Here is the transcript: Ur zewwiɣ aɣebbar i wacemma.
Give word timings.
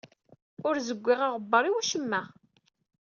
Ur 0.67 0.75
zewwiɣ 0.87 1.19
aɣebbar 1.27 1.63
i 1.65 1.71
wacemma. 1.73 2.21